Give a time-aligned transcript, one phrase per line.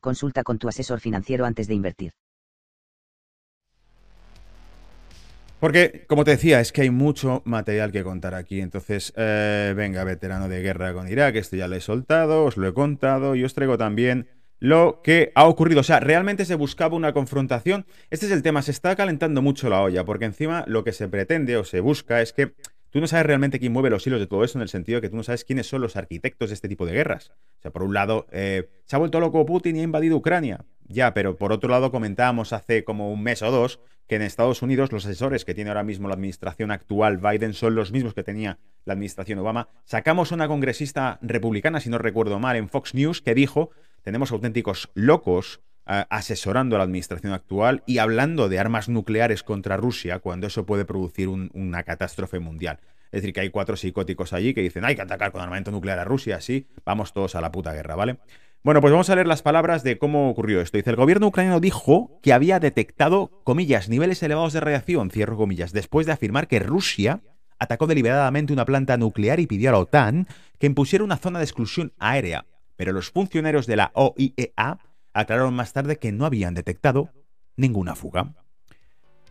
[0.00, 2.12] consulta con tu asesor financiero antes de invertir.
[5.60, 8.60] Porque, como te decía, es que hay mucho material que contar aquí.
[8.60, 12.68] Entonces, eh, venga, veterano de guerra con Irak, esto ya lo he soltado, os lo
[12.68, 14.28] he contado y os traigo también
[14.60, 15.80] lo que ha ocurrido.
[15.80, 17.86] O sea, realmente se buscaba una confrontación.
[18.10, 21.08] Este es el tema, se está calentando mucho la olla, porque encima lo que se
[21.08, 22.54] pretende o se busca es que
[22.90, 25.02] tú no sabes realmente quién mueve los hilos de todo eso, en el sentido de
[25.02, 27.32] que tú no sabes quiénes son los arquitectos de este tipo de guerras.
[27.58, 30.64] O sea, por un lado, eh, se ha vuelto loco Putin y ha invadido Ucrania.
[30.86, 34.62] Ya, pero por otro lado comentábamos hace como un mes o dos que en Estados
[34.62, 38.24] Unidos los asesores que tiene ahora mismo la administración actual Biden son los mismos que
[38.24, 39.68] tenía la administración Obama.
[39.84, 43.70] Sacamos una congresista republicana, si no recuerdo mal, en Fox News que dijo,
[44.02, 50.18] tenemos auténticos locos asesorando a la administración actual y hablando de armas nucleares contra Rusia
[50.18, 52.80] cuando eso puede producir una catástrofe mundial.
[53.10, 55.98] Es decir, que hay cuatro psicóticos allí que dicen hay que atacar con armamento nuclear
[55.98, 58.18] a Rusia, sí, vamos todos a la puta guerra, ¿vale?
[58.62, 60.76] Bueno, pues vamos a leer las palabras de cómo ocurrió esto.
[60.76, 65.72] Dice, el gobierno ucraniano dijo que había detectado, comillas, niveles elevados de radiación, cierro comillas,
[65.72, 67.20] después de afirmar que Rusia
[67.58, 70.26] atacó deliberadamente una planta nuclear y pidió a la OTAN
[70.58, 72.46] que impusiera una zona de exclusión aérea.
[72.76, 74.78] Pero los funcionarios de la OIEA
[75.12, 77.10] aclararon más tarde que no habían detectado
[77.56, 78.34] ninguna fuga.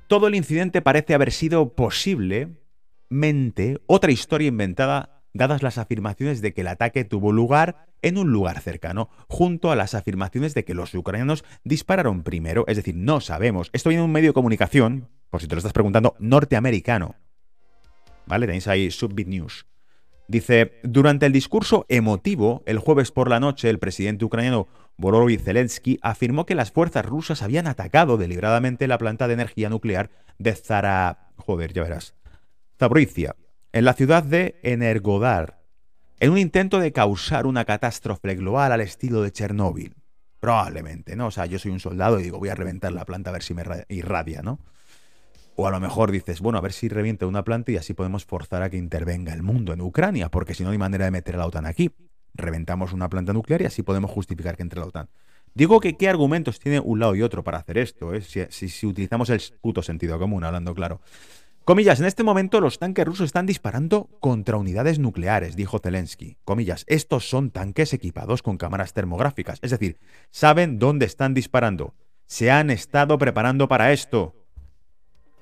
[0.08, 6.62] Todo el incidente parece haber sido posiblemente otra historia inventada dadas las afirmaciones de que
[6.62, 10.94] el ataque tuvo lugar en un lugar cercano, junto a las afirmaciones de que los
[10.94, 13.70] ucranianos dispararon primero, es decir, no sabemos.
[13.74, 17.16] Esto viene de un medio de comunicación, por si te lo estás preguntando, norteamericano.
[18.26, 18.46] ¿Vale?
[18.46, 19.66] Tenéis ahí Subbit News.
[20.28, 24.68] Dice, durante el discurso emotivo, el jueves por la noche, el presidente ucraniano
[24.98, 30.10] Volodymyr Zelensky afirmó que las fuerzas rusas habían atacado deliberadamente la planta de energía nuclear
[30.38, 31.32] de Zara...
[31.38, 32.14] Joder, ya verás.
[32.78, 33.36] Zaporizhia,
[33.72, 35.62] en la ciudad de Energodar,
[36.20, 39.96] en un intento de causar una catástrofe global al estilo de Chernóbil.
[40.40, 41.28] Probablemente, ¿no?
[41.28, 43.44] O sea, yo soy un soldado y digo, voy a reventar la planta a ver
[43.44, 44.60] si me irradia, ¿no?
[45.60, 48.26] O a lo mejor dices, bueno, a ver si revienta una planta y así podemos
[48.26, 51.34] forzar a que intervenga el mundo en Ucrania, porque si no hay manera de meter
[51.34, 51.90] a la OTAN aquí.
[52.36, 55.10] Reventamos una planta nuclear y así podemos justificar que entre la OTAN.
[55.56, 58.22] Digo que qué argumentos tiene un lado y otro para hacer esto, ¿eh?
[58.22, 61.02] si, si, utilizamos el puto sentido común, hablando claro.
[61.66, 66.38] Comillas, en este momento los tanques rusos están disparando contra unidades nucleares, dijo Zelensky.
[66.46, 69.98] Comillas, estos son tanques equipados con cámaras termográficas, es decir,
[70.30, 71.96] saben dónde están disparando.
[72.28, 74.37] Se han estado preparando para esto.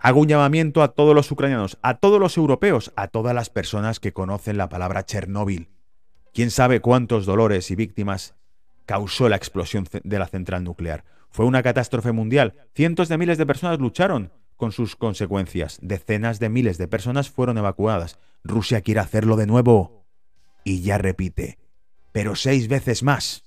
[0.06, 4.00] Hago un llamamiento a todos los ucranianos, a todos los europeos, a todas las personas
[4.00, 5.70] que conocen la palabra Chernóbil.
[6.32, 8.36] ¿Quién sabe cuántos dolores y víctimas
[8.86, 11.06] causó la explosión de la central nuclear?
[11.32, 12.54] Fue una catástrofe mundial.
[12.76, 15.80] Cientos de miles de personas lucharon con sus consecuencias.
[15.82, 18.20] Decenas de miles de personas fueron evacuadas.
[18.44, 20.06] Rusia quiere hacerlo de nuevo.
[20.64, 21.58] Y ya repite,
[22.12, 23.46] pero seis veces más.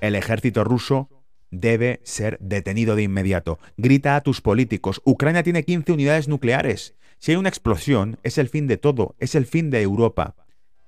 [0.00, 1.08] El ejército ruso
[1.50, 3.58] debe ser detenido de inmediato.
[3.76, 5.00] Grita a tus políticos.
[5.04, 6.94] Ucrania tiene 15 unidades nucleares.
[7.18, 10.34] Si hay una explosión, es el fin de todo, es el fin de Europa.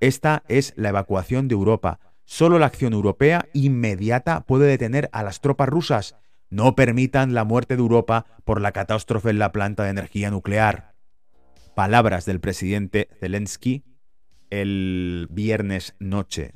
[0.01, 2.01] Esta es la evacuación de Europa.
[2.25, 6.17] Solo la acción europea inmediata puede detener a las tropas rusas.
[6.51, 10.95] No permitan la muerte de Europa por la catástrofe en la planta de energía nuclear.
[11.75, 13.85] Palabras del presidente Zelensky
[14.51, 16.53] el viernes noche.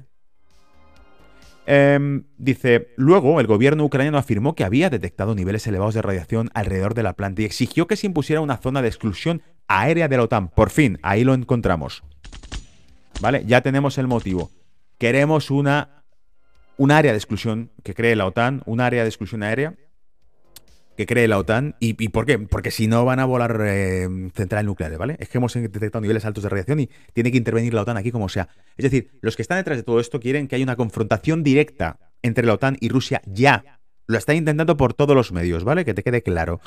[1.73, 6.95] Em, dice, luego el gobierno ucraniano afirmó que había detectado niveles elevados de radiación alrededor
[6.95, 10.25] de la planta y exigió que se impusiera una zona de exclusión aérea de la
[10.25, 10.49] OTAN.
[10.49, 12.03] Por fin, ahí lo encontramos.
[13.21, 13.45] ¿Vale?
[13.47, 14.51] Ya tenemos el motivo.
[14.99, 16.03] Queremos una,
[16.77, 19.77] un área de exclusión que cree la OTAN, un área de exclusión aérea
[21.01, 21.77] que cree la OTAN.
[21.81, 22.39] ¿Y, por qué?
[22.39, 25.17] Porque si no van a volar eh, centrales nucleares, ¿vale?
[25.19, 28.11] Es que hemos detectado niveles altos de radiación y tiene que intervenir la OTAN aquí
[28.11, 28.51] como sea.
[28.77, 31.99] Es decir, los que están detrás de todo esto quieren que haya una confrontación directa
[32.21, 33.81] entre la OTAN y Rusia ya.
[34.09, 35.87] Lo están intentando por todos los medios, ¿vale?
[35.87, 36.61] Que te quede claro.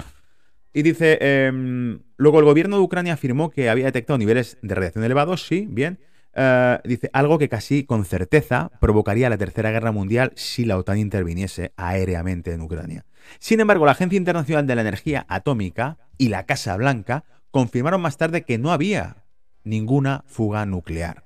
[0.73, 5.03] Y dice, em, luego el gobierno de Ucrania afirmó que había detectado niveles de radiación
[5.03, 5.99] elevados, sí, bien.
[6.33, 10.97] Eh, dice, algo que casi con certeza provocaría la Tercera Guerra Mundial si la OTAN
[10.97, 13.05] interviniese aéreamente en Ucrania.
[13.39, 18.17] Sin embargo, la Agencia Internacional de la Energía Atómica y la Casa Blanca confirmaron más
[18.17, 19.23] tarde que no había
[19.63, 21.25] ninguna fuga nuclear.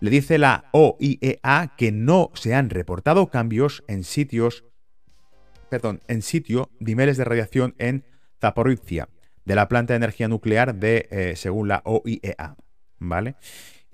[0.00, 4.64] Le dice la OIEA que no se han reportado cambios en sitios
[5.72, 8.04] perdón, en sitio niveles de radiación en
[8.38, 9.08] Zaporizhia,
[9.46, 12.56] de la planta de energía nuclear de, eh, según la OIEA.
[12.98, 13.36] ¿Vale?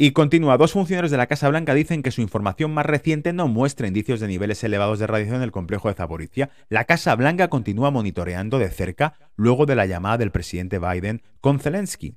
[0.00, 3.48] Y continúa, dos funcionarios de la Casa Blanca dicen que su información más reciente no
[3.48, 6.50] muestra indicios de niveles elevados de radiación en el complejo de Zaporizhia.
[6.68, 11.58] La Casa Blanca continúa monitoreando de cerca luego de la llamada del presidente Biden con
[11.58, 12.14] Zelensky.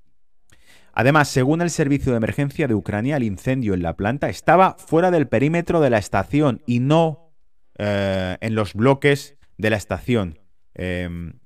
[0.93, 5.09] Además, según el Servicio de Emergencia de Ucrania, el incendio en la planta estaba fuera
[5.09, 7.33] del perímetro de la estación y no
[7.79, 10.37] eh, en los bloques de la estación.
[10.75, 11.39] Em,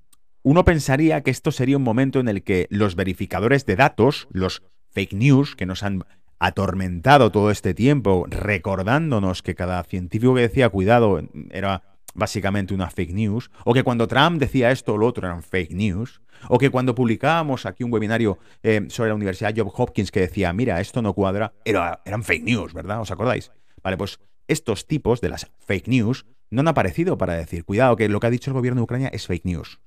[0.44, 4.64] uno pensaría que esto sería un momento en el que los verificadores de datos, los
[4.90, 6.04] fake news que nos han
[6.40, 11.22] atormentado todo este tiempo, recordándonos que cada científico que decía cuidado
[11.52, 11.84] era
[12.14, 15.74] básicamente una fake news, o que cuando Trump decía esto o lo otro eran fake
[15.74, 20.22] news, o que cuando publicábamos aquí un webinario eh, sobre la Universidad Job Hopkins que
[20.22, 23.02] decía, mira, esto no cuadra, era, eran fake news, ¿verdad?
[23.02, 23.52] ¿Os acordáis?
[23.84, 28.08] Vale, pues estos tipos de las fake news no han aparecido para decir, cuidado, que
[28.08, 29.80] lo que ha dicho el gobierno de Ucrania es fake news.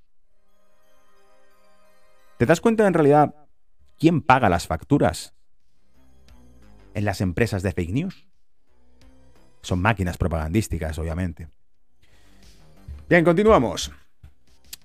[2.36, 3.34] ¿Te das cuenta en realidad
[3.98, 5.34] quién paga las facturas
[6.98, 8.26] en las empresas de fake news.
[9.62, 11.48] Son máquinas propagandísticas, obviamente.
[13.08, 13.92] Bien, continuamos.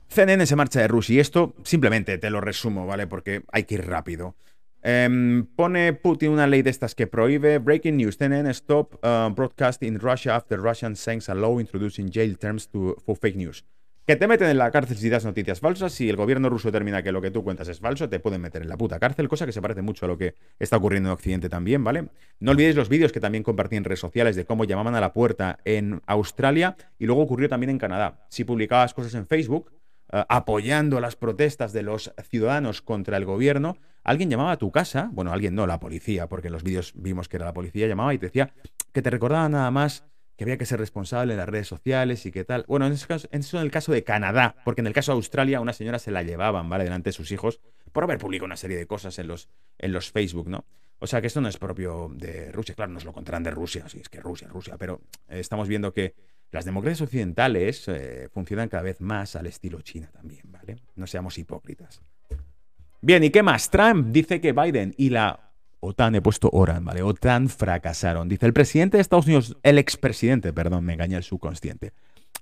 [0.07, 3.07] CNN se marcha de Rusia y esto simplemente te lo resumo, ¿vale?
[3.07, 4.35] Porque hay que ir rápido.
[4.83, 8.17] Em, pone Putin una ley de estas que prohíbe Breaking News.
[8.17, 12.95] CNN stop uh, broadcast in Russia after Russian signs a law introducing jail terms to,
[13.05, 13.65] for fake news.
[14.05, 15.93] Que te meten en la cárcel si das noticias falsas.
[15.93, 18.61] Si el gobierno ruso determina que lo que tú cuentas es falso, te pueden meter
[18.61, 21.13] en la puta cárcel, cosa que se parece mucho a lo que está ocurriendo en
[21.13, 22.09] Occidente también, ¿vale?
[22.41, 25.13] No olvidéis los vídeos que también compartí en redes sociales de cómo llamaban a la
[25.13, 28.25] puerta en Australia y luego ocurrió también en Canadá.
[28.27, 29.71] Si publicabas cosas en Facebook
[30.11, 35.11] eh, apoyando las protestas de los ciudadanos contra el gobierno, alguien llamaba a tu casa,
[35.13, 38.13] bueno, alguien no, la policía, porque en los vídeos vimos que era la policía, llamaba
[38.13, 38.53] y te decía
[38.91, 40.03] que te recordaba nada más
[40.35, 42.65] que había que ser responsable en las redes sociales y qué tal.
[42.67, 45.73] Bueno, en eso en el caso de Canadá, porque en el caso de Australia una
[45.73, 46.85] señora se la llevaban, ¿vale?
[46.85, 47.59] Delante de sus hijos
[47.91, 50.65] por haber publicado una serie de cosas en los, en los Facebook, ¿no?
[50.99, 53.87] O sea que esto no es propio de Rusia, claro, nos lo contarán de Rusia,
[53.89, 56.15] sí, es que Rusia, Rusia, pero eh, estamos viendo que
[56.51, 60.77] las democracias occidentales eh, funcionan cada vez más al estilo China también, ¿vale?
[60.95, 62.01] No seamos hipócritas.
[63.01, 63.69] Bien, ¿y qué más?
[63.69, 65.51] Trump dice que Biden y la
[65.83, 67.03] OTAN, he puesto ORAN, ¿vale?
[67.03, 68.29] OTAN fracasaron.
[68.29, 71.91] Dice el presidente de Estados Unidos, el expresidente, perdón, me engañé el subconsciente.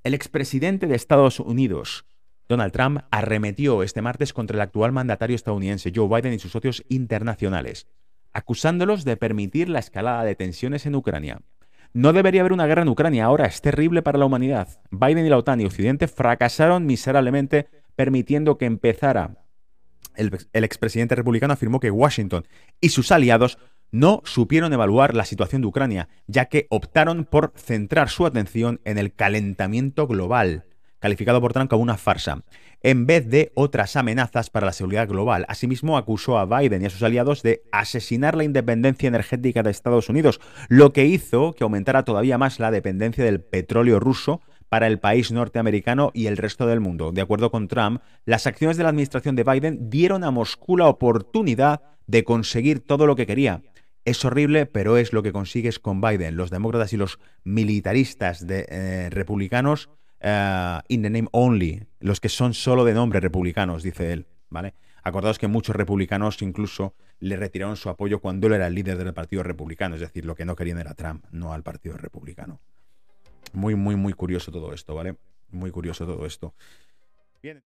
[0.04, 2.06] El expresidente de Estados Unidos,
[2.48, 6.84] Donald Trump, arremetió este martes contra el actual mandatario estadounidense, Joe Biden, y sus socios
[6.88, 7.88] internacionales,
[8.32, 11.42] acusándolos de permitir la escalada de tensiones en Ucrania.
[11.94, 14.68] No debería haber una guerra en Ucrania ahora, es terrible para la humanidad.
[14.92, 19.41] Biden y la OTAN y Occidente fracasaron miserablemente permitiendo que empezara
[20.16, 22.46] el, expresidente republicano afirmó que Washington
[22.80, 23.58] y sus aliados
[23.92, 28.98] no supieron evaluar la situación de Ucrania, ya que optaron por centrar su atención en
[28.98, 30.66] el calentamiento global,
[31.00, 32.44] calificado por Trump como una farsa,
[32.84, 35.46] en vez de otras amenazas para la seguridad global.
[35.50, 40.10] Asimismo, acusó a Biden y a sus aliados de asesinar la independencia energética de Estados
[40.10, 44.42] Unidos, lo que hizo que aumentara todavía más la dependencia del petróleo ruso
[44.72, 47.12] para el país norteamericano y el resto del mundo.
[47.12, 50.88] De acuerdo con Trump, las acciones de la administración de Biden dieron a Moscú la
[50.88, 53.64] oportunidad de conseguir todo lo que quería.
[54.06, 56.38] Es horrible, pero es lo que consigues con Biden.
[56.38, 59.90] Los demócratas y los militaristas de, eh, republicanos,
[60.22, 64.26] eh, in the name only, los que son solo de nombre republicanos, dice él.
[64.50, 64.74] ¿vale?
[65.04, 69.14] Acordaos que muchos republicanos incluso le retiraron su apoyo cuando él era el líder del
[69.14, 72.62] Partido Republicano, es decir, lo que no querían era Trump, no al Partido Republicano.
[73.54, 75.18] Muy, muy, muy curioso todo esto, ¿vale?
[75.50, 76.54] Muy curioso todo esto.
[77.42, 77.64] Bien.